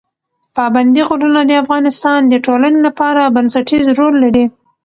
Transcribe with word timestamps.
پابندی 0.57 1.01
غرونه 1.09 1.41
د 1.45 1.51
افغانستان 1.63 2.19
د 2.27 2.33
ټولنې 2.45 2.79
لپاره 2.87 3.33
بنسټيز 3.35 3.85
رول 3.99 4.13
لري. 4.23 4.45